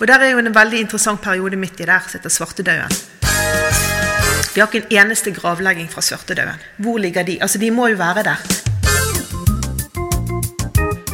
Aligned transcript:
Og 0.00 0.06
der 0.06 0.22
er 0.22 0.30
jo 0.30 0.38
en 0.38 0.54
veldig 0.54 0.78
interessant 0.78 1.20
periode 1.20 1.56
midt 1.58 1.80
i 1.82 1.86
der, 1.88 2.04
som 2.06 2.20
heter 2.20 2.30
svartedauden. 2.30 2.92
Vi 4.54 4.60
har 4.60 4.68
ikke 4.70 4.84
en 4.84 4.92
eneste 5.00 5.32
gravlegging 5.34 5.90
fra 5.90 6.00
svartedauden. 6.00 6.60
Hvor 6.76 6.98
ligger 6.98 7.22
de? 7.22 7.38
Altså, 7.42 7.58
de 7.58 7.70
må 7.70 7.86
jo 7.86 7.96
være 7.98 8.22
der. 8.22 8.38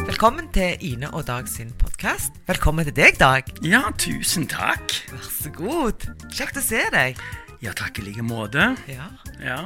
Velkommen 0.05 0.51
til 0.53 0.77
Ine 0.79 1.09
og 1.13 1.25
Dag 1.27 1.47
sin 1.49 1.73
podkast. 1.79 2.37
Velkommen 2.47 2.85
til 2.85 2.95
deg, 2.95 3.17
Dag. 3.19 3.43
Ja, 3.63 3.81
tusen 3.97 4.45
takk. 4.47 4.93
Vær 5.11 5.25
så 5.33 5.49
god. 5.49 6.05
Kjekt 6.29 6.61
å 6.61 6.63
se 6.63 6.85
deg. 6.93 7.17
Ja, 7.65 7.73
takk 7.73 7.99
i 7.99 8.05
like 8.05 8.21
måte. 8.21 8.75
Ja. 8.87 9.09
Ja. 9.41 9.59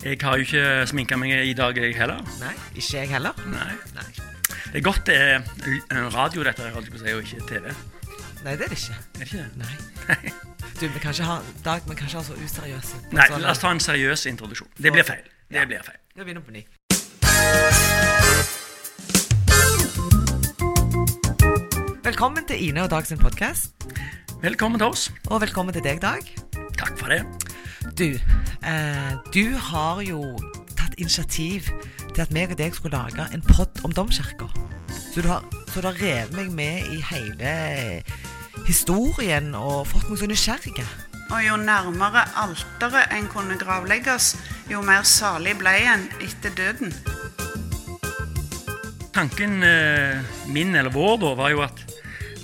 Jeg 0.00 0.16
har 0.24 0.40
jo 0.40 0.48
ikke 0.48 0.88
sminka 0.88 1.20
meg 1.20 1.36
i 1.44 1.52
dag, 1.52 1.76
jeg 1.76 1.92
heller. 2.00 2.24
Nei, 2.40 2.56
ikke 2.72 3.02
jeg 3.02 3.12
heller. 3.12 3.36
Nei. 3.52 3.74
Nei, 3.92 4.39
Det 4.72 4.78
er 4.78 4.80
godt 4.80 5.06
det 5.06 5.16
er 5.20 5.40
radio, 6.14 6.42
dette, 6.46 6.62
holdt 6.74 6.86
jeg 6.86 6.94
på 6.94 7.00
å 7.00 7.02
si, 7.02 7.14
og 7.14 7.22
ikke 7.24 7.46
TV. 7.48 7.72
Nei 8.44 8.54
det 8.56 8.66
er 8.68 8.70
det 8.72 8.78
ikke. 8.78 8.94
Er 8.94 9.18
det 9.18 9.26
ikke 9.26 9.40
det? 9.42 9.48
Nei. 9.56 10.34
Du, 10.80 10.86
vi 10.88 10.98
kan 11.02 11.10
ikke 11.12 11.26
ha 11.28 11.38
Dag, 11.64 11.82
vi 11.88 11.94
kan 11.98 12.06
ikke 12.06 12.20
ha 12.20 12.24
så 12.24 12.36
useriøse. 12.38 13.02
Nei, 13.12 13.26
la 13.42 13.50
oss 13.52 13.60
ta 13.60 13.72
en 13.74 13.82
seriøs 13.84 14.24
introduksjon. 14.30 14.70
Det 14.78 14.94
blir 14.94 15.04
feil. 15.04 15.26
Det 15.50 15.58
Ja. 15.60 15.66
blir 15.66 15.82
feil. 15.84 15.98
Vi 16.14 16.24
begynner 16.24 16.46
på 16.46 16.54
ny. 16.54 16.64
Velkommen 22.04 22.44
til 22.46 22.68
Ine 22.68 22.82
og 22.82 22.90
Dag 22.90 23.06
sin 23.06 23.18
podkast. 23.18 23.72
Velkommen 24.42 24.78
til 24.78 24.86
oss. 24.86 25.10
Og 25.30 25.40
velkommen 25.40 25.72
til 25.74 25.82
deg, 25.84 25.98
Dag. 26.02 26.22
Takk 26.78 26.98
for 26.98 27.08
det. 27.10 27.24
Du, 27.98 28.04
eh, 28.66 29.12
du 29.34 29.56
har 29.58 30.00
jo 30.02 30.22
tatt 30.78 30.94
initiativ 30.98 31.66
til 32.14 32.24
at 32.26 32.34
meg 32.34 32.52
og 32.54 32.58
deg 32.60 32.74
skulle 32.76 32.98
lage 32.98 33.26
en 33.34 33.44
pod 33.44 33.80
om 33.86 33.94
domkirka. 33.94 34.48
Så 34.90 35.22
du 35.22 35.28
har, 35.30 35.44
så 35.72 35.82
du 35.82 35.88
har 35.90 35.98
revet 36.00 36.34
meg 36.36 36.50
med 36.54 36.90
i 36.94 37.00
hele 37.10 37.52
historien 38.66 39.54
og 39.58 39.88
fått 39.90 40.10
meg 40.10 40.20
så 40.20 40.28
nysgjerrig. 40.30 40.86
Og 41.30 41.40
jo 41.46 41.56
nærmere 41.62 42.24
alteret 42.42 43.12
en 43.14 43.28
kunne 43.30 43.58
gravlegges, 43.58 44.34
jo 44.70 44.82
mer 44.82 45.06
salig 45.06 45.54
ble 45.58 45.76
en 45.92 46.08
etter 46.22 46.54
døden. 46.58 46.94
Tanken 49.14 49.62
eh, 49.66 50.18
min, 50.50 50.74
eller 50.74 50.90
vår, 50.94 51.16
da, 51.22 51.34
var 51.38 51.54
jo 51.54 51.62
at 51.66 51.84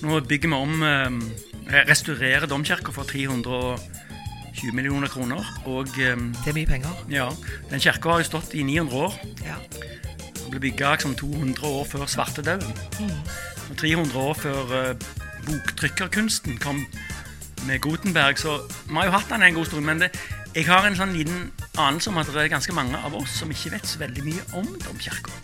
nå 0.02 0.20
bygger 0.28 0.52
vi 0.52 0.58
om 0.58 0.82
eh, 0.86 1.82
Restaurerer 1.88 2.46
domkirka 2.46 2.92
for 2.94 3.08
320 4.56 4.72
millioner 4.74 5.08
kroner. 5.08 5.44
Og 5.64 5.88
eh, 5.98 6.16
Det 6.16 6.48
er 6.48 6.56
mye 6.56 6.66
penger. 6.66 7.04
ja, 7.10 7.28
den 7.70 7.80
kirka 7.80 8.08
har 8.08 8.18
jo 8.18 8.24
stått 8.24 8.54
i 8.54 8.62
900 8.62 8.96
år. 8.96 9.14
Ja. 9.44 9.56
Den 10.42 10.50
ble 10.50 10.60
bygga 10.60 10.94
liksom 10.94 11.14
200 11.14 11.66
år 11.66 11.84
før 11.84 12.06
svartedauden. 12.06 12.72
Og 13.70 13.76
300 13.76 14.16
år 14.16 14.34
før 14.34 14.90
uh, 14.90 14.96
boktrykkerkunsten 15.46 16.58
kom 16.58 16.86
med 17.66 17.80
Gutenberg. 17.80 18.38
Så 18.38 18.60
vi 18.88 18.94
har 18.94 19.04
jo 19.04 19.16
hatt 19.16 19.30
den 19.30 19.42
en 19.42 19.54
god 19.54 19.66
stund. 19.66 19.84
Men 19.84 20.00
det, 20.00 20.12
jeg 20.54 20.66
har 20.66 20.86
en 20.86 20.96
sånn 20.96 21.12
liten 21.16 21.50
anelse 21.76 22.10
om 22.10 22.18
at 22.22 22.30
det 22.30 22.46
er 22.46 22.52
ganske 22.52 22.72
mange 22.72 22.96
av 22.96 23.14
oss 23.18 23.40
som 23.40 23.50
ikke 23.50 23.74
vet 23.74 23.86
så 23.86 24.00
veldig 24.00 24.24
mye 24.24 24.46
om 24.56 24.68
domkirka. 24.86 25.34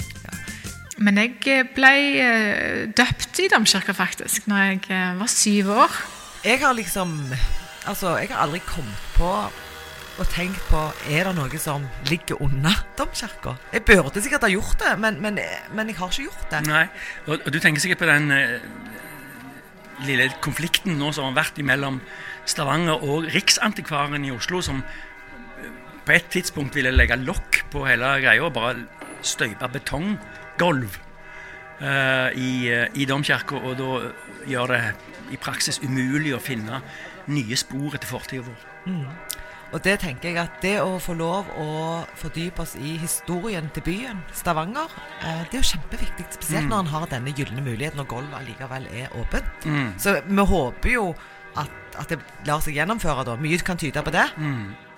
Men 1.03 1.19
jeg 1.19 1.67
ble 1.75 1.93
eh, 2.23 2.83
døpt 2.95 3.41
i 3.43 3.49
domkirka 3.51 3.95
faktisk 3.97 4.47
når 4.47 4.63
jeg 4.63 4.83
eh, 4.95 5.17
var 5.19 5.31
syv 5.33 5.73
år. 5.75 5.97
Jeg 6.45 6.61
har 6.63 6.77
liksom 6.79 7.17
Altså, 7.91 8.17
jeg 8.23 8.31
har 8.31 8.45
aldri 8.45 8.61
kommet 8.67 9.13
på 9.17 9.31
og 10.21 10.29
tenkt 10.29 10.61
på 10.69 10.81
Er 11.11 11.25
det 11.25 11.33
noe 11.39 11.59
som 11.61 11.87
ligger 12.11 12.41
under 12.45 12.83
domkirka. 12.99 13.57
Jeg 13.73 13.85
burde 13.89 14.21
sikkert 14.23 14.45
ha 14.45 14.51
gjort 14.53 14.77
det, 14.83 14.93
men, 15.01 15.21
men, 15.25 15.39
men 15.73 15.89
jeg 15.89 15.97
har 15.99 16.13
ikke 16.13 16.27
gjort 16.29 16.51
det. 16.53 16.61
Nei, 16.69 16.85
og, 17.27 17.47
du 17.49 17.59
tenker 17.59 17.83
sikkert 17.83 18.03
på 18.05 18.11
den 18.11 18.29
eh, 18.37 18.59
lille 20.07 20.29
konflikten 20.45 20.99
nå 21.01 21.13
som 21.17 21.31
har 21.31 21.39
vært 21.41 21.63
mellom 21.65 22.01
Stavanger 22.49 23.03
og 23.07 23.31
Riksantikvaren 23.33 24.27
i 24.27 24.35
Oslo, 24.35 24.61
som 24.65 24.83
eh, 24.83 25.71
på 26.05 26.17
et 26.19 26.29
tidspunkt 26.35 26.77
ville 26.77 26.93
legge 26.95 27.17
lokk 27.23 27.63
på 27.73 27.87
hele 27.89 28.13
greia 28.23 28.45
og 28.45 28.55
bare 28.57 28.85
støype 29.25 29.71
betonggulv 29.73 31.01
eh, 31.81 32.29
i, 32.37 32.53
eh, 32.69 32.87
i 32.95 33.09
domkirka, 33.09 33.63
og 33.63 33.81
da 33.81 34.13
gjør 34.51 34.77
det 34.77 34.85
i 35.33 35.41
praksis 35.41 35.81
umulig 35.83 36.35
å 36.37 36.41
finne 36.43 36.83
nye 37.33 37.57
spor 37.57 37.95
etter 37.97 38.11
fortida 38.11 38.45
vår. 38.47 38.69
Og 39.73 39.81
det 39.81 39.95
tenker 40.03 40.29
jeg 40.29 40.37
at 40.37 40.59
det 40.61 40.75
å 40.85 40.99
få 41.01 41.15
lov 41.17 41.49
å 41.57 41.69
fordype 42.21 42.61
oss 42.61 42.75
i 42.77 42.99
historien 43.01 43.71
til 43.73 43.83
byen, 43.87 44.19
Stavanger, 44.37 44.91
eh, 45.25 45.47
det 45.49 45.57
er 45.57 45.63
jo 45.63 45.71
kjempeviktig. 45.71 46.27
Spesielt 46.37 46.69
når 46.69 46.85
en 46.85 46.91
har 46.93 47.07
denne 47.09 47.33
gylne 47.33 47.65
muligheten 47.65 47.97
når 47.97 48.11
gulvet 48.11 48.37
allikevel 48.43 48.87
er 48.93 49.09
åpent. 49.17 49.65
Så 49.97 50.19
vi 50.29 50.45
håper 50.53 50.93
jo 50.93 51.07
at, 51.57 51.73
at 51.97 52.09
det 52.13 52.19
lar 52.49 52.61
seg 52.61 52.77
gjennomføre, 52.77 53.25
da. 53.25 53.37
Mye 53.41 53.59
kan 53.65 53.81
tyde 53.81 54.03
på 54.05 54.13
det. 54.13 54.27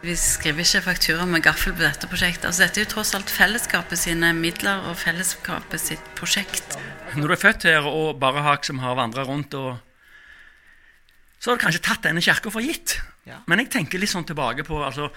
Vi 0.05 0.13
skriver 0.19 0.67
ikke 0.67 0.83
faktura 0.91 1.25
med 1.25 1.43
gaffel 1.47 1.73
på 1.73 1.81
dette 1.81 2.07
prosjektet. 2.11 2.45
Altså, 2.51 2.67
dette 2.67 2.81
er 2.83 2.85
jo 2.85 2.91
tross 2.97 3.15
alt 3.15 3.31
fellesskapet 3.31 3.99
sine 3.99 4.35
midler 4.37 4.83
og 4.91 4.99
fellesskapet 5.01 5.81
sitt 5.81 6.11
prosjekt. 6.19 6.77
Når 7.15 7.31
du 7.31 7.33
er 7.33 7.41
født 7.41 7.63
her 7.71 7.87
og 7.89 8.19
bare 8.21 8.43
har, 8.43 8.59
som 8.67 8.83
har 8.83 8.99
vandra 8.99 9.23
rundt 9.25 9.55
og 9.55 9.79
Så 11.45 11.51
har 11.51 11.59
du 11.59 11.65
kanskje 11.67 11.85
tatt 11.85 12.07
denne 12.07 12.23
kirka 12.25 12.49
for 12.49 12.65
gitt. 12.65 12.95
Ja. 13.29 13.43
Men 13.45 13.61
jeg 13.61 13.69
tenker 13.75 14.01
litt 14.01 14.09
sånn 14.09 14.25
tilbake 14.25 14.65
på 14.65 14.79
altså, 14.81 15.11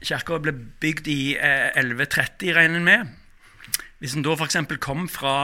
Kirka 0.00 0.38
ble 0.40 0.54
bygd 0.80 1.08
i 1.12 1.34
eh, 1.36 1.76
1130, 1.76 2.54
regner 2.56 2.80
en 2.80 2.86
med. 2.88 3.10
Hvis 4.00 4.14
en 4.16 4.24
da 4.24 4.32
f.eks. 4.32 4.56
kom 4.80 5.04
fra 5.12 5.34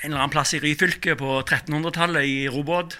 en 0.00 0.08
eller 0.08 0.22
annen 0.22 0.32
plass 0.32 0.54
i 0.56 0.62
Ryfylke 0.64 1.12
på 1.20 1.42
1300-tallet 1.42 2.24
i 2.28 2.48
robåt 2.52 2.98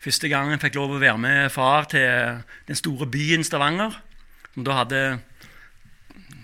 Første 0.00 0.30
gang 0.32 0.48
en 0.48 0.60
fikk 0.60 0.78
lov 0.78 0.94
å 0.96 1.00
være 1.00 1.20
med 1.20 1.50
far 1.52 1.84
til 1.92 2.40
den 2.68 2.78
store 2.78 3.04
byen 3.12 3.44
Stavanger, 3.44 3.98
som 4.54 4.64
da 4.64 4.78
hadde 4.78 5.00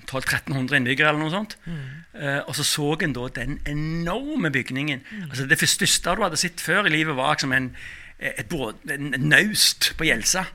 1200-1300 0.06 0.78
innbyggere 0.80 1.12
eller 1.12 1.22
noe 1.22 1.34
sånt. 1.34 1.56
Eh, 1.66 2.40
og 2.46 2.56
så 2.56 2.66
så 2.66 2.88
en 3.02 3.14
da 3.16 3.28
den 3.34 3.60
enorme 3.68 4.50
bygningen. 4.54 5.02
Altså 5.28 5.46
Det 5.46 5.58
største 5.58 6.16
du 6.16 6.22
hadde 6.24 6.40
sett 6.40 6.60
før 6.60 6.86
i 6.86 6.94
livet, 6.94 7.16
var 7.16 7.34
liksom 7.34 7.52
en, 7.52 7.70
et 8.18 8.48
båt, 8.48 8.78
en, 8.90 9.14
naust 9.18 9.92
på 9.98 10.08
Gjelsa. 10.08 10.46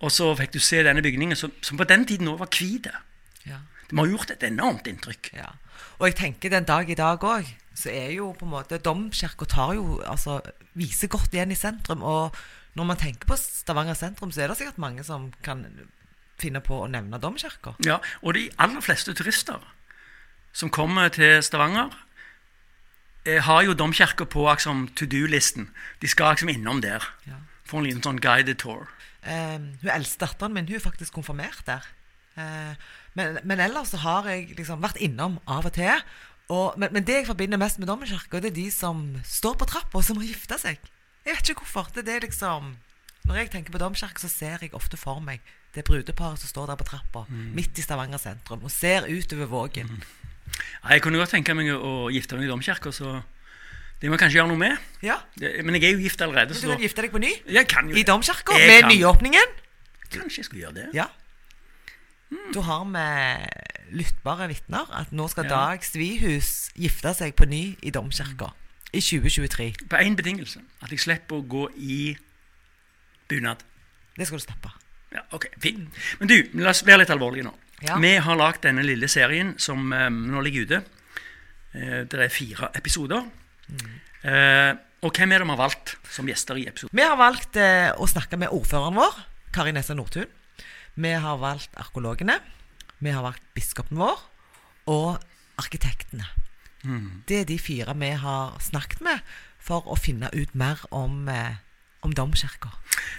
Og 0.00 0.12
så 0.12 0.32
fikk 0.38 0.56
du 0.56 0.58
se 0.58 0.82
denne 0.82 1.04
bygningen, 1.04 1.36
som, 1.36 1.52
som 1.62 1.78
på 1.78 1.88
den 1.88 2.06
tiden 2.06 2.28
òg 2.32 2.40
var 2.42 2.50
hvit. 2.52 2.90
Ja. 3.46 3.62
Det 3.86 3.94
må 3.94 4.06
ha 4.06 4.10
gjort 4.10 4.34
et 4.34 4.42
enormt 4.46 4.88
inntrykk. 4.90 5.30
Ja. 5.36 5.52
Og 5.98 6.10
jeg 6.10 6.18
tenker 6.18 6.52
den 6.52 6.66
dag 6.68 6.90
i 6.90 6.98
dag 6.98 7.22
òg, 7.24 7.48
så 7.76 7.92
er 7.92 8.10
jo 8.16 8.32
på 8.36 8.46
en 8.46 8.54
måte 8.54 8.80
Domkirka 8.80 9.44
tar 9.48 9.74
jo 9.76 10.00
altså 10.00 10.40
viser 10.76 11.10
godt 11.12 11.34
igjen 11.34 11.52
i 11.52 11.58
sentrum. 11.58 12.02
Og 12.02 12.36
når 12.76 12.88
man 12.88 13.00
tenker 13.00 13.28
på 13.28 13.38
Stavanger 13.40 13.96
sentrum, 13.96 14.32
så 14.32 14.44
er 14.44 14.50
det 14.50 14.58
sikkert 14.60 14.80
mange 14.82 15.04
som 15.04 15.30
kan 15.44 15.64
finne 16.40 16.60
på 16.64 16.82
å 16.84 16.90
nevne 16.90 17.20
Domkirka. 17.20 17.74
Ja, 17.84 18.00
Og 18.22 18.34
de 18.34 18.50
aller 18.58 18.84
fleste 18.84 19.14
turister 19.14 19.62
som 20.56 20.70
kommer 20.72 21.08
til 21.12 21.42
Stavanger, 21.44 21.92
eh, 23.26 23.42
har 23.42 23.62
jo 23.62 23.74
domkirka 23.74 24.24
på 24.24 24.46
liksom, 24.48 24.88
to 24.96 25.06
do-listen. 25.06 25.68
De 26.00 26.08
skal 26.08 26.32
liksom 26.32 26.48
innom 26.48 26.80
der. 26.80 27.04
Ja. 27.26 27.40
Få 27.64 27.78
en 27.78 27.84
liten 27.84 28.02
sånn 28.02 28.20
guided 28.20 28.58
tour. 28.62 28.88
Eh, 29.22 29.58
hun 29.58 29.90
eldste 29.90 30.24
datteren 30.24 30.54
min 30.54 30.68
hun 30.68 30.78
er 30.78 30.84
faktisk 30.84 31.12
konfirmert 31.12 31.66
der. 31.66 31.84
Eh, 32.36 32.74
men, 33.14 33.38
men 33.44 33.60
ellers 33.60 33.92
så 33.92 34.00
har 34.00 34.28
jeg 34.30 34.56
liksom 34.56 34.80
vært 34.80 35.00
innom 35.02 35.40
av 35.46 35.66
og 35.66 35.76
til. 35.76 36.00
Og, 36.48 36.78
men, 36.78 36.92
men 36.94 37.04
det 37.04 37.20
jeg 37.20 37.28
forbinder 37.28 37.58
mest 37.58 37.80
med 37.82 37.88
domkirka, 37.90 38.40
det 38.40 38.52
er 38.52 38.56
de 38.56 38.70
som 38.70 39.20
står 39.26 39.56
på 39.58 39.68
trappa, 39.68 39.98
og 39.98 40.04
som 40.06 40.20
har 40.20 40.28
gifta 40.28 40.60
seg. 40.62 40.78
Jeg 41.26 41.34
vet 41.34 41.50
ikke 41.50 41.66
hvorfor. 41.66 41.90
Det 41.92 42.04
er 42.04 42.12
det 42.12 42.30
liksom 42.30 42.76
Når 43.26 43.36
jeg 43.40 43.50
tenker 43.50 43.74
på 43.74 43.78
domkirke, 43.82 44.22
så 44.22 44.28
ser 44.30 44.62
jeg 44.62 44.70
ofte 44.72 44.96
for 44.96 45.18
meg 45.20 45.42
det 45.76 45.84
brudeparet 45.86 46.40
som 46.40 46.48
står 46.50 46.72
der 46.72 46.78
på 46.80 46.86
trappa, 46.88 47.26
midt 47.30 47.78
i 47.78 47.84
Stavanger 47.84 48.18
sentrum, 48.22 48.64
og 48.64 48.72
ser 48.72 49.06
utover 49.12 49.46
Vågen. 49.50 49.90
Ja, 50.82 50.94
jeg 50.94 51.02
kunne 51.04 51.18
godt 51.20 51.34
tenke 51.34 51.54
meg 51.58 51.68
å 51.74 52.08
gifte 52.14 52.36
meg 52.38 52.46
i 52.46 52.50
domkirka, 52.50 52.92
så 52.94 53.18
det 54.00 54.08
må 54.10 54.16
jeg 54.16 54.22
kanskje 54.24 54.38
gjøre 54.40 54.50
noe 54.52 54.60
med. 54.60 54.76
Ja, 55.04 55.16
Det, 55.36 55.52
men 55.64 55.74
jeg 55.76 55.84
er 55.90 55.94
jo 55.96 56.02
gift 56.04 56.20
allerede, 56.22 56.54
Du 56.54 56.60
så 56.60 56.72
kan 56.72 56.80
gifte 56.84 57.02
deg 57.04 57.12
på 57.12 57.20
ny? 57.22 57.32
jeg 57.48 57.68
kan 57.68 57.88
jo 57.90 57.96
I 57.96 58.02
domkirka? 58.08 58.56
Med 58.56 58.80
kan. 58.86 58.90
nyåpningen? 58.92 59.54
Kanskje 60.10 60.38
jeg 60.42 60.44
skulle 60.50 60.62
gjøre 60.66 60.74
det. 60.80 60.88
Ja. 60.94 61.06
Da 62.54 62.60
har 62.66 62.84
vi 62.90 63.96
lyttbare 64.00 64.48
vitner 64.50 64.88
at 64.92 65.12
nå 65.14 65.28
skal 65.30 65.44
Ja. 65.46 65.50
Dag 65.50 65.84
Svihus 65.86 66.70
gifte 66.74 67.12
seg 67.14 67.34
på 67.38 67.46
ny 67.46 67.76
i 67.82 67.90
domkirka 67.90 68.52
i 68.92 69.00
2023. 69.00 69.74
På 69.90 69.96
én 70.00 70.16
betingelse. 70.16 70.60
At 70.82 70.90
jeg 70.90 71.00
slipper 71.00 71.36
å 71.38 71.46
gå 71.46 71.68
i 71.76 72.16
bunad. 73.28 73.62
Det 74.16 74.26
skal 74.26 74.38
du 74.38 74.44
slippe. 74.46 74.70
Ja, 75.14 75.22
ok, 75.36 75.48
fint. 75.62 75.86
Men 76.20 76.30
du, 76.30 76.36
la 76.60 76.72
oss 76.72 76.84
være 76.86 77.04
litt 77.04 77.12
alvorlige 77.14 77.46
nå. 77.46 77.54
Ja. 77.84 77.98
Vi 78.00 78.12
har 78.24 78.38
lagd 78.38 78.62
denne 78.64 78.84
lille 78.86 79.08
serien 79.12 79.54
som 79.60 79.92
um, 79.92 80.20
nå 80.32 80.42
ligger 80.46 80.66
ute. 80.66 80.80
Uh, 81.76 82.02
det 82.08 82.22
er 82.26 82.32
fire 82.32 82.70
episoder. 82.78 83.26
Eh, 84.26 84.72
og 85.02 85.14
hvem 85.14 85.32
er 85.34 85.42
det 85.42 85.46
vi 85.46 85.52
har 85.52 85.58
valgt 85.60 85.92
som 86.10 86.26
gjester 86.26 86.58
i 86.58 86.64
episoden? 86.70 86.94
Vi 86.96 87.04
har 87.04 87.18
valgt 87.18 87.58
uh, 87.60 87.92
å 87.98 88.06
snakke 88.10 88.38
med 88.40 88.54
ordføreren 88.54 88.96
vår, 88.98 89.18
Kari 89.54 89.74
Nessa 89.74 89.94
Nordtun. 89.98 90.30
Vi 90.96 91.12
har 91.12 91.38
valgt 91.38 91.76
arkeologene. 91.78 92.38
Vi 93.04 93.12
har 93.12 93.26
valgt 93.26 93.44
biskopen 93.54 94.00
vår. 94.00 94.22
Og 94.90 95.18
arkitektene. 95.60 96.26
Det 97.26 97.40
er 97.40 97.46
de 97.48 97.58
fire 97.58 97.94
vi 97.98 98.12
har 98.20 98.56
snakket 98.62 99.00
med 99.02 99.22
for 99.58 99.86
å 99.90 99.96
finne 99.98 100.30
ut 100.32 100.54
mer 100.54 100.78
om, 100.94 101.28
eh, 101.28 101.58
om 102.06 102.14
domkirka. 102.16 102.72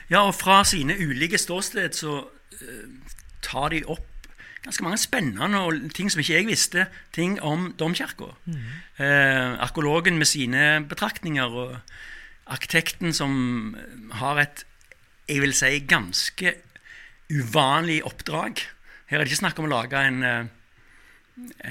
Ja, 0.09 0.23
og 0.25 0.35
fra 0.39 0.63
sine 0.67 0.95
ulike 0.97 1.39
ståsted 1.41 1.97
så 1.97 2.21
uh, 2.25 3.15
tar 3.45 3.73
de 3.75 3.83
opp 3.85 4.05
ganske 4.67 4.83
mange 4.83 4.99
spennende 4.99 5.59
og 5.63 5.91
ting 5.95 6.09
som 6.11 6.19
ikke 6.19 6.33
jeg 6.33 6.47
visste, 6.49 6.87
ting 7.15 7.37
om 7.45 7.69
domkirka. 7.79 8.33
Eh, 8.99 9.53
arkeologen 9.63 10.17
med 10.19 10.27
sine 10.27 10.81
betraktninger 10.89 11.53
og 11.61 11.77
arkitekten 12.51 13.13
som 13.15 13.77
har 14.19 14.41
et 14.43 14.65
jeg 15.27 15.43
vil 15.43 15.53
si 15.55 15.79
ganske 15.83 16.53
uvanlig 17.31 17.99
oppdrag. 18.07 18.61
Her 19.07 19.19
er 19.19 19.23
det 19.23 19.31
ikke 19.31 19.43
snakk 19.43 19.59
om 19.59 19.67
å 19.67 19.73
lage 19.73 19.99
en, 19.99 20.23
eh, 20.23 20.45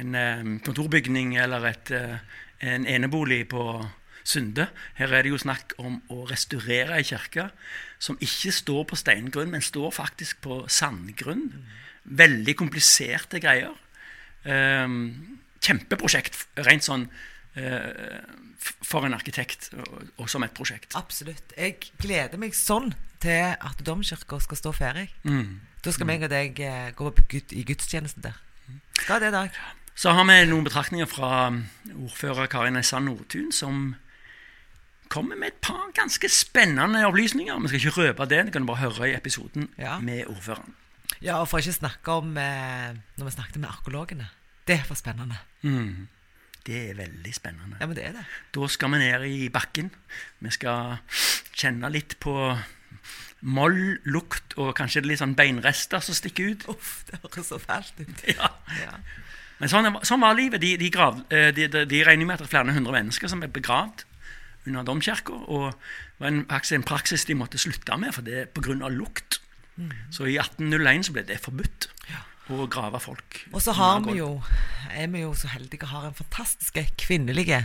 en 0.01 0.15
eh, 0.15 0.43
kontorbygning 0.65 1.37
eller 1.41 1.65
et, 1.73 1.91
eh, 1.91 2.19
en 2.61 2.87
enebolig 2.87 3.49
på 3.49 3.63
Sunde. 4.27 4.69
Her 4.99 5.15
er 5.15 5.27
det 5.27 5.33
jo 5.33 5.41
snakk 5.41 5.77
om 5.79 6.01
å 6.13 6.25
restaurere 6.31 6.99
ei 6.99 7.07
kirke 7.07 7.49
som 8.03 8.19
ikke 8.21 8.53
står 8.53 8.85
på 8.91 8.99
steingrunn, 8.99 9.53
men 9.53 9.65
står 9.65 9.95
faktisk 9.95 10.43
på 10.45 10.65
sandgrunn. 10.73 11.49
Veldig 12.05 12.57
kompliserte 12.59 13.41
greier. 13.43 13.75
Um, 14.47 15.39
kjempeprosjekt, 15.65 16.45
rent 16.67 16.87
sånn 16.87 17.07
eh, 17.59 18.21
for 18.87 19.07
en 19.07 19.17
arkitekt 19.17 19.71
og, 19.75 20.27
som 20.31 20.45
et 20.47 20.55
prosjekt. 20.57 20.95
Absolutt. 20.99 21.55
Jeg 21.57 21.93
gleder 22.03 22.41
meg 22.41 22.55
sånn 22.57 22.93
til 23.23 23.55
at 23.55 23.83
domkirka 23.87 24.39
skal 24.45 24.61
stå 24.61 24.75
ferdig. 24.77 25.09
Mm. 25.27 25.59
Da 25.83 25.95
skal 25.95 26.09
meg 26.09 26.27
og 26.27 26.33
deg 26.33 26.61
eh, 26.63 26.91
gå 26.97 27.11
opp 27.11 27.23
i 27.33 27.65
gudstjenesten 27.67 28.27
der. 28.27 28.39
Skal 29.01 29.23
det, 29.23 29.33
Dag? 29.35 29.55
Så 29.97 30.13
har 30.13 30.27
vi 30.29 30.37
noen 30.51 30.67
betraktninger 30.67 31.09
fra 31.09 31.47
um, 31.49 31.63
ordfører 32.05 32.51
Karin 32.53 32.77
Essan 32.77 33.07
Nordtun, 33.09 33.49
som 33.55 33.95
kommer 35.13 35.37
med 35.39 35.49
et 35.55 35.61
par 35.65 35.91
ganske 35.97 36.29
spennende 36.33 37.05
opplysninger. 37.07 37.59
Vi 37.63 37.69
skal 37.69 37.81
ikke 37.81 38.01
røpe 38.01 38.27
det, 38.31 38.45
det 38.47 38.53
kan 38.55 38.63
du 38.67 38.71
bare 38.71 38.83
høre 38.85 39.11
i 39.11 39.15
episoden 39.17 39.69
Ja. 39.79 39.99
med 39.99 40.27
ordføreren. 40.27 40.75
Ja, 41.23 41.39
og 41.41 41.49
for 41.49 41.59
ikke 41.63 41.73
snakke 41.73 42.13
om 42.13 42.37
eh, 42.37 42.93
når 43.17 43.25
vi 43.25 43.31
snakket 43.37 43.57
med 43.63 43.69
arkeologene. 43.71 44.29
Det 44.67 44.81
var 44.89 44.97
spennende. 44.99 45.39
Mm. 45.63 46.09
Det 46.67 46.91
er 46.91 46.95
veldig 46.99 47.35
spennende. 47.35 47.77
Ja, 47.81 47.87
men 47.87 47.97
det 47.97 48.05
er 48.05 48.13
det. 48.17 48.25
Da 48.55 48.67
skal 48.69 48.91
vi 48.91 48.99
ned 48.99 49.25
i 49.31 49.49
bakken. 49.55 49.91
Vi 50.43 50.51
skal 50.51 50.97
kjenne 51.55 51.89
litt 51.95 52.17
på 52.21 52.35
moll, 53.47 53.99
lukt 54.09 54.57
og 54.59 54.73
kanskje 54.79 55.05
litt 55.07 55.21
sånn 55.23 55.37
beinrester 55.39 56.03
som 56.03 56.17
stikker 56.19 56.51
ut. 56.57 56.67
Uff, 56.73 57.05
det 57.07 57.21
høres 57.23 57.53
så 57.53 57.61
fælt 57.63 57.95
ut. 58.03 58.25
Ja. 58.35 58.51
Ja. 58.83 58.97
Men 59.61 59.71
sånn, 59.73 59.89
sånn 60.05 60.21
var 60.21 60.35
livet. 60.37 60.61
De, 60.61 60.75
de, 60.81 60.91
grav, 60.93 61.23
eh, 61.31 61.53
de, 61.55 61.69
de, 61.73 61.85
de 61.89 62.03
regner 62.05 62.27
med 62.29 62.35
at 62.37 62.43
det 62.45 62.49
er 62.51 62.55
flere 62.57 62.75
hundre 62.77 62.93
mennesker 62.99 63.31
som 63.31 63.45
er 63.47 63.53
begravd 63.55 64.03
under 64.67 64.87
domkirka. 64.87 65.33
Og 65.33 65.73
det 65.73 66.23
var 66.23 66.33
en, 66.33 66.45
faktisk 66.51 66.79
en 66.79 66.89
praksis 66.93 67.27
de 67.29 67.39
måtte 67.39 67.61
slutte 67.61 67.99
med, 68.01 68.15
for 68.17 68.27
det 68.27 68.49
pga. 68.55 68.89
lukt. 68.89 69.41
Så 70.11 70.25
i 70.25 70.39
1801 70.41 71.07
så 71.07 71.13
ble 71.13 71.27
det 71.29 71.41
forbudt 71.45 71.91
å 72.55 72.67
grave 72.71 73.01
folk. 73.03 73.41
Og 73.53 73.61
så 73.63 73.75
har 73.77 74.01
vi 74.07 74.19
jo, 74.21 74.31
er 74.95 75.11
vi 75.13 75.25
jo 75.25 75.33
så 75.37 75.51
heldige 75.53 75.85
og 75.89 75.93
har 75.93 76.07
en 76.09 76.17
fantastisk 76.17 76.79
kvinnelige 77.03 77.65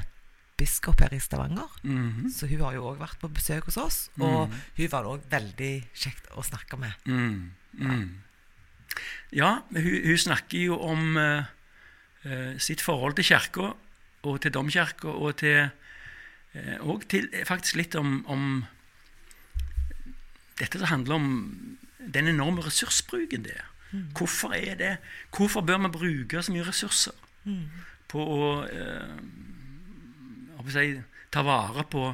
biskop 0.61 1.01
her 1.01 1.13
i 1.13 1.19
Stavanger. 1.21 1.69
Mhm. 1.83 2.29
Så 2.33 2.49
hun 2.49 2.61
har 2.61 2.73
jo 2.73 2.89
òg 2.91 2.99
vært 3.01 3.19
på 3.21 3.29
besøk 3.33 3.69
hos 3.69 3.77
oss, 3.77 3.99
og 4.19 4.51
hun 4.77 4.91
var 4.91 5.09
òg 5.09 5.25
veldig 5.31 5.73
kjekt 5.93 6.29
å 6.35 6.43
snakke 6.45 6.77
med. 6.81 6.93
Mm, 7.05 7.51
mm. 7.73 8.05
Ja, 9.33 9.61
hun, 9.71 9.93
hun 10.05 10.17
snakker 10.19 10.59
jo 10.59 10.77
om 10.83 11.17
uh, 11.17 11.45
sitt 12.57 12.81
forhold 12.83 13.15
til 13.17 13.29
kirka 13.31 13.71
og 14.27 14.41
til 14.41 14.53
domkirka, 14.53 15.07
og 15.09 15.37
til 15.41 15.71
Og 16.83 17.05
til 17.11 17.29
eh, 17.31 17.45
faktisk 17.47 17.77
litt 17.79 17.95
om, 17.95 18.21
om 18.27 18.65
dette 20.59 20.79
som 20.81 20.89
handler 20.91 21.15
om 21.15 21.29
den 22.11 22.27
enorme 22.27 22.63
ressursbruken 22.65 23.45
det 23.45 23.55
er. 23.55 23.67
Hvorfor 24.15 24.53
er 24.55 24.75
det 24.79 24.91
Hvorfor 25.35 25.61
bør 25.67 25.81
vi 25.83 25.91
bruke 25.91 26.43
så 26.43 26.53
mye 26.53 26.63
ressurser 26.67 27.15
på 28.11 28.23
å 28.23 28.49
eh, 28.67 29.15
si, 30.71 30.85
ta 31.31 31.43
vare 31.47 31.83
på 31.89 32.11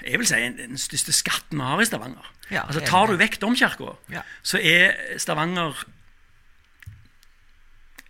jeg 0.00 0.16
vil 0.20 0.28
si 0.28 0.38
den 0.56 0.78
største 0.80 1.12
skatten 1.12 1.60
vi 1.60 1.66
har 1.66 1.80
i 1.82 1.84
Stavanger. 1.84 2.28
Ja, 2.48 2.62
altså. 2.64 2.80
Tar 2.88 3.10
du 3.10 3.18
vekk 3.20 3.36
domkirka, 3.42 3.96
Ja. 4.08 4.22
så 4.42 4.56
er 4.56 5.18
Stavanger 5.20 5.76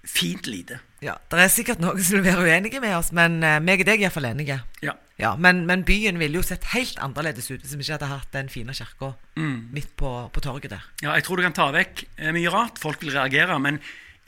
fint 0.04 0.46
lite. 0.48 0.78
Ja, 1.04 1.14
Det 1.30 1.38
er 1.40 1.48
sikkert 1.52 1.80
noen 1.80 2.00
som 2.04 2.18
vil 2.20 2.24
være 2.28 2.44
uenige 2.48 2.80
med 2.80 2.94
oss, 2.96 3.10
men 3.16 3.38
uh, 3.44 3.58
meg 3.60 3.80
og 3.82 3.86
deg 3.88 4.00
er 4.00 4.06
iallfall 4.08 4.28
enige. 4.30 4.60
Ja. 4.84 4.94
Ja, 5.20 5.34
men, 5.36 5.66
men 5.68 5.82
byen 5.84 6.16
ville 6.18 6.38
jo 6.40 6.42
sett 6.46 6.64
helt 6.72 6.96
annerledes 7.04 7.50
ut 7.50 7.60
hvis 7.60 7.74
vi 7.76 7.82
ikke 7.84 7.98
hadde 7.98 8.08
hatt 8.08 8.30
den 8.32 8.48
fine 8.48 8.72
kirka 8.72 9.10
Mm. 9.36 9.68
midt 9.72 9.90
på, 9.96 10.08
på 10.32 10.40
torget 10.44 10.70
der. 10.72 10.82
ja, 11.02 11.14
jeg 11.16 11.24
tror 11.24 11.36
du 11.36 11.42
kan 11.44 11.52
ta 11.56 11.66
vekk 11.72 12.04
eh, 12.18 12.30
mye 12.32 12.48
rart. 12.52 12.78
Folk 12.80 13.00
vil 13.04 13.12
reagere, 13.12 13.58
men 13.60 13.78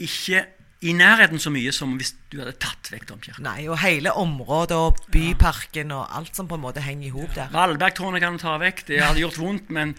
ikke 0.01 0.45
i 0.83 0.93
nærheten 0.97 1.39
så 1.41 1.51
mye 1.53 1.73
som 1.73 1.97
hvis 1.97 2.13
du 2.33 2.39
hadde 2.43 2.53
tatt 2.61 2.89
vekk 2.93 3.07
domkirka. 3.09 3.41
Nei, 3.45 3.67
og 3.71 3.79
hele 3.81 4.13
området 4.19 4.77
og 4.77 5.01
byparken 5.15 5.93
og 5.97 6.09
alt 6.17 6.37
som 6.37 6.49
på 6.51 6.57
en 6.59 6.65
måte 6.65 6.83
henger 6.85 7.09
i 7.09 7.13
hop 7.15 7.33
der. 7.37 7.53
Valbergtårnet 7.55 8.21
kan 8.25 8.37
du 8.37 8.43
ta 8.43 8.57
vekk. 8.61 8.85
Det 8.89 9.01
hadde 9.01 9.21
gjort 9.25 9.39
vondt, 9.41 9.71
men 9.73 9.95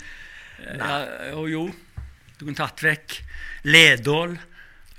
eh, 0.62 0.78
ja, 0.78 0.98
jo, 1.34 1.46
jo. 1.50 1.64
Du 2.38 2.46
kunne 2.46 2.58
tatt 2.60 2.82
vekk 2.86 3.18
Ledål. 3.66 4.38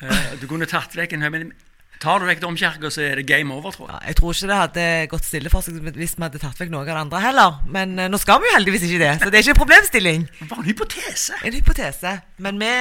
Eh, 0.03 0.35
du 0.41 0.49
kunne 0.51 0.69
tatt 0.71 0.97
vekk 0.97 1.17
en 1.17 1.27
haug 1.27 1.39
men 1.39 1.55
Tar 2.03 2.21
du 2.21 2.27
vekk 2.27 2.41
domkirka, 2.43 2.91
så 2.93 3.01
er 3.01 3.21
det 3.21 3.23
game 3.25 3.55
over, 3.55 3.73
tror 3.73 3.87
jeg. 3.87 3.95
Ja, 3.95 4.09
jeg 4.11 4.17
tror 4.19 4.35
ikke 4.35 4.49
det 4.51 4.57
hadde 4.59 4.87
gått 5.09 5.25
stille 5.25 5.49
for 5.49 5.65
seg 5.65 5.79
hvis 5.95 6.17
vi 6.19 6.25
hadde 6.25 6.41
tatt 6.43 6.59
vekk 6.61 6.73
noe 6.75 6.83
av 6.83 6.91
det 6.91 6.97
andre 7.01 7.21
heller. 7.23 7.55
Men 7.71 7.95
uh, 7.97 8.09
nå 8.13 8.19
skal 8.21 8.43
vi 8.43 8.51
jo 8.51 8.57
heldigvis 8.59 8.85
ikke 8.89 9.01
det, 9.01 9.13
så 9.23 9.31
det 9.31 9.39
er 9.39 9.47
ikke 9.47 9.55
en 9.55 9.61
problemstilling. 9.63 10.27
Det 10.41 10.49
var 10.51 10.61
en 10.61 10.69
hypotese. 10.69 11.39
En 11.41 11.57
hypotese. 11.57 12.13
Men 12.45 12.61
vi, 12.61 12.73